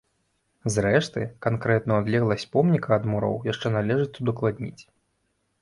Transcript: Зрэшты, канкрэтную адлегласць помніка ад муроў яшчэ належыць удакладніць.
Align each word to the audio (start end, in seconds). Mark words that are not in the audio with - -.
Зрэшты, 0.75 1.21
канкрэтную 1.47 1.97
адлегласць 2.03 2.47
помніка 2.57 2.89
ад 2.97 3.03
муроў 3.13 3.39
яшчэ 3.51 3.75
належыць 3.77 4.15
удакладніць. 4.25 4.81